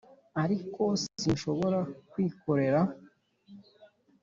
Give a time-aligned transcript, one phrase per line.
[0.43, 0.83] ariko
[1.19, 1.79] sinshobora
[2.11, 2.81] kwikorera